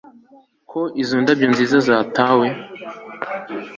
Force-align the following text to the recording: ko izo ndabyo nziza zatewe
ko 0.69 0.81
izo 1.01 1.15
ndabyo 1.21 1.47
nziza 1.53 1.77
zatewe 1.87 2.47